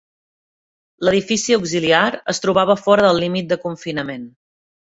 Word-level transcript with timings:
L'edifici 1.07 1.57
auxiliar 1.59 2.01
es 2.35 2.43
trobava 2.47 2.79
fora 2.83 3.07
del 3.07 3.23
límit 3.27 3.55
de 3.55 3.61
confinament. 3.69 4.29